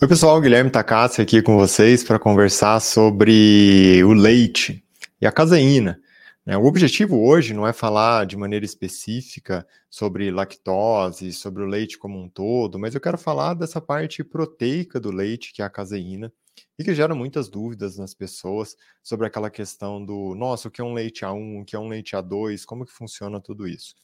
[0.00, 4.84] Oi, pessoal, Guilherme Takassi aqui com vocês para conversar sobre o leite
[5.20, 6.00] e a caseína.
[6.46, 6.56] Né?
[6.56, 12.16] O objetivo hoje não é falar de maneira específica sobre lactose, sobre o leite como
[12.16, 16.32] um todo, mas eu quero falar dessa parte proteica do leite, que é a caseína,
[16.78, 20.84] e que gera muitas dúvidas nas pessoas sobre aquela questão do, nossa, o que é
[20.84, 23.96] um leite A1, o que é um leite A2, como que funciona tudo isso.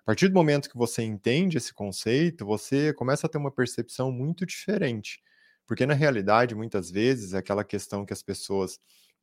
[0.00, 4.10] A partir do momento que você entende esse conceito, você começa a ter uma percepção
[4.10, 5.22] muito diferente
[5.66, 8.78] porque na realidade, muitas vezes, aquela questão que as pessoas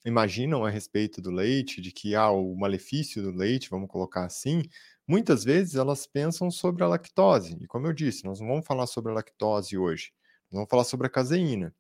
[0.06, 4.26] imaginam a respeito do leite, de que há ah, o malefício do leite, vamos colocar
[4.26, 4.64] assim,
[5.08, 7.58] muitas vezes elas pensam sobre a lactose.
[7.62, 10.12] E como eu disse, nós não vamos falar sobre a lactose hoje,
[10.52, 11.74] nós vamos falar sobre a caseína.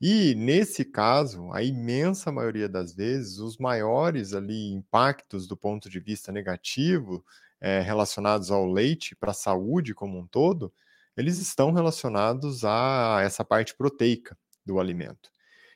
[0.00, 6.00] E nesse caso, a imensa maioria das vezes, os maiores ali impactos do ponto de
[6.00, 7.24] vista negativo
[7.60, 10.72] é, relacionados ao leite para a saúde como um todo,
[11.16, 15.30] eles estão relacionados a essa parte proteica do alimento.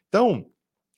[0.09, 0.47] Então,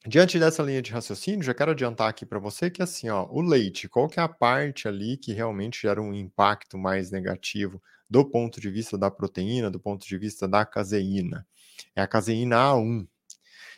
[0.06, 3.41] diante dessa linha de raciocínio, já quero adiantar aqui para você que assim, ó, o
[3.42, 8.24] leite, qual que é a parte ali que realmente gera um impacto mais negativo do
[8.24, 11.46] ponto de vista da proteína, do ponto de vista da caseína?
[11.94, 13.06] É a caseína A1.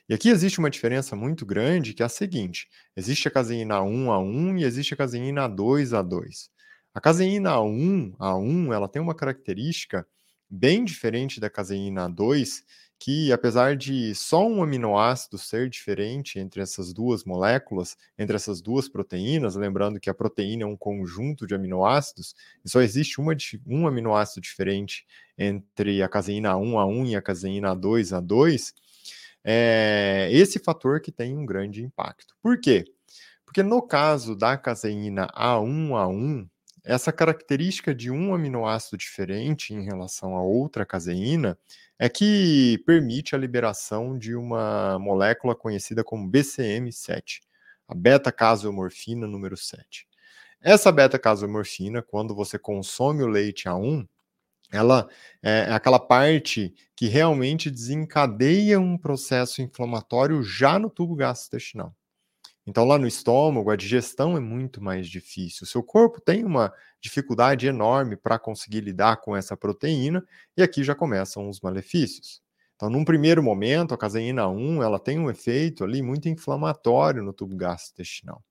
[0.08, 4.60] E aqui existe uma diferença muito grande, que é a seguinte: existe a caseína A1A1
[4.60, 6.48] e existe a caseína A2A2.
[6.94, 10.06] A caseína A1, A1, ela tem uma característica
[10.50, 12.64] bem diferente da caseína 2,
[12.98, 18.88] que apesar de só um aminoácido ser diferente entre essas duas moléculas, entre essas duas
[18.88, 23.86] proteínas, lembrando que a proteína é um conjunto de aminoácidos, e só existe uma, um
[23.86, 28.74] aminoácido diferente entre a caseína 1A1 e a caseína 2A2,
[29.44, 32.34] é esse fator que tem um grande impacto.
[32.42, 32.84] Por quê?
[33.44, 36.48] Porque no caso da caseína A1A1,
[36.88, 41.58] essa característica de um aminoácido diferente em relação a outra caseína
[41.98, 47.40] é que permite a liberação de uma molécula conhecida como BCM7,
[47.86, 50.08] a beta-casomorfina número 7.
[50.62, 54.08] Essa beta-casomorfina, quando você consome o leite A1,
[54.72, 55.06] ela
[55.42, 61.94] é, é aquela parte que realmente desencadeia um processo inflamatório já no tubo gastrointestinal.
[62.68, 65.64] Então, lá no estômago, a digestão é muito mais difícil.
[65.64, 66.70] O seu corpo tem uma
[67.00, 70.22] dificuldade enorme para conseguir lidar com essa proteína,
[70.54, 72.42] e aqui já começam os malefícios.
[72.76, 77.32] Então, num primeiro momento, a caseína 1 ela tem um efeito ali muito inflamatório no
[77.32, 78.44] tubo gastrointestinal.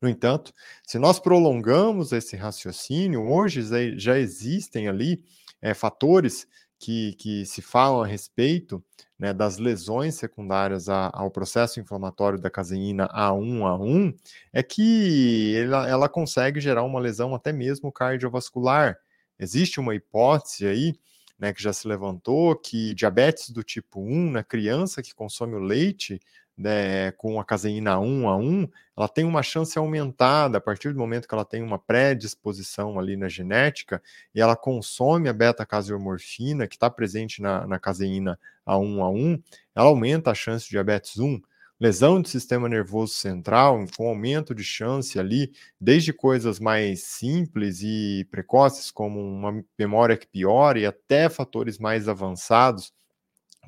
[0.00, 0.52] No entanto,
[0.86, 3.62] se nós prolongamos esse raciocínio, hoje
[3.98, 5.24] já existem ali
[5.60, 6.46] é, fatores
[6.78, 8.82] que, que se falam a respeito
[9.18, 14.14] né, das lesões secundárias a, ao processo inflamatório da caseína A1A1
[14.52, 18.98] é que ela, ela consegue gerar uma lesão até mesmo cardiovascular.
[19.38, 20.94] Existe uma hipótese aí
[21.38, 25.60] né, que já se levantou que diabetes do tipo 1 na criança que consome o
[25.60, 26.20] leite
[26.56, 30.98] né, com a caseína 1 a 1, ela tem uma chance aumentada a partir do
[30.98, 34.02] momento que ela tem uma predisposição ali na genética
[34.34, 39.42] e ela consome a beta-caseomorfina que está presente na, na caseína A1 a 1,
[39.74, 41.40] ela aumenta a chance de diabetes 1.
[41.78, 48.26] Lesão do sistema nervoso central, com aumento de chance ali, desde coisas mais simples e
[48.30, 52.94] precoces, como uma memória que piora, e até fatores mais avançados,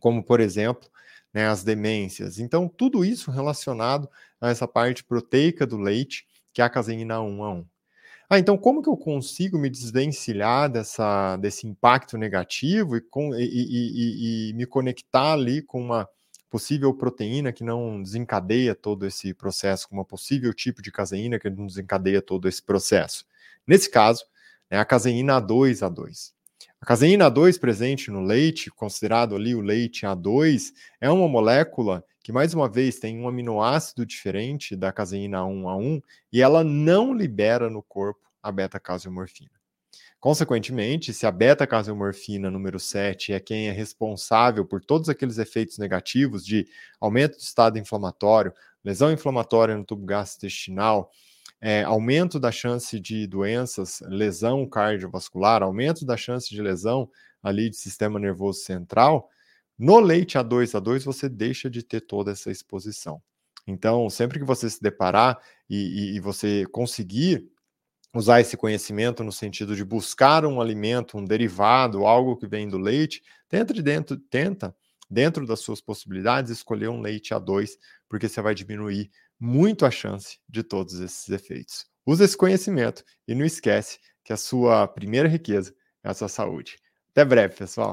[0.01, 0.89] como, por exemplo,
[1.33, 2.39] né, as demências.
[2.39, 4.09] Então, tudo isso relacionado
[4.41, 7.67] a essa parte proteica do leite, que é a caseína 1 a 1.
[8.31, 13.43] Ah, então como que eu consigo me desvencilhar dessa, desse impacto negativo e, com, e,
[13.43, 16.07] e, e, me conectar ali com uma
[16.51, 21.49] possível proteína que não desencadeia todo esse processo, com uma possível tipo de caseína que
[21.49, 23.25] não desencadeia todo esse processo?
[23.67, 24.25] Nesse caso,
[24.69, 26.33] é a caseína A2A2.
[26.81, 32.31] A caseína A2 presente no leite, considerado ali o leite A2, é uma molécula que,
[32.31, 36.01] mais uma vez, tem um aminoácido diferente da caseína 1A1
[36.33, 39.51] e ela não libera no corpo a beta-caseomorfina.
[40.21, 46.47] Consequentemente, se a beta-caseomorfina número 7 é quem é responsável por todos aqueles efeitos negativos
[46.47, 46.65] de
[47.01, 48.53] aumento do estado inflamatório,
[48.85, 51.11] lesão inflamatória no tubo gastrointestinal,
[51.61, 57.11] é, aumento da chance de doenças, lesão cardiovascular, aumento da chance de lesão
[57.43, 59.29] ali de sistema nervoso central,
[59.79, 63.23] no leite A2 A2 você deixa de ter toda essa exposição.
[63.67, 65.39] Então, sempre que você se deparar
[65.69, 67.47] e, e, e você conseguir
[68.15, 72.79] usar esse conhecimento no sentido de buscar um alimento, um derivado, algo que vem do
[72.79, 74.75] leite, tenta dentro, tenta
[75.11, 77.71] dentro das suas possibilidades escolher um leite A2,
[78.09, 81.87] porque você vai diminuir muito a chance de todos esses efeitos.
[82.07, 86.77] Use esse conhecimento e não esquece que a sua primeira riqueza é a sua saúde.
[87.11, 87.87] Até breve, pessoal.